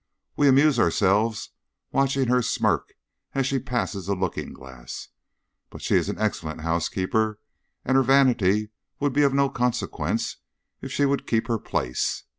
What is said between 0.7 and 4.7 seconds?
ourselves watching her smirk as she passes a looking